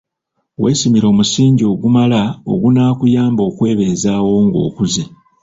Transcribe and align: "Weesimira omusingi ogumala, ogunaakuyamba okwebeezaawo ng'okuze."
"Weesimira 0.61 1.05
omusingi 1.13 1.63
ogumala, 1.71 2.21
ogunaakuyamba 2.51 3.41
okwebeezaawo 3.49 4.31
ng'okuze." 4.45 5.03